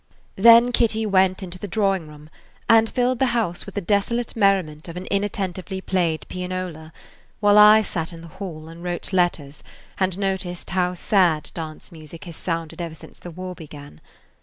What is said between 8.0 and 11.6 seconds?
in the hall and wrote letters and noticed how sad